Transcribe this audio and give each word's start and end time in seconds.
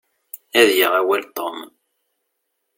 Ad 0.59 0.69
yaɣ 0.77 0.93
awal 1.01 1.23
Tom. 1.37 1.57